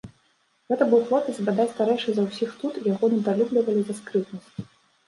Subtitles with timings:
[0.71, 4.53] Гэта быў хлопец бадай старэйшы за ўсіх тут, яго недалюблівалі за скрытнасць.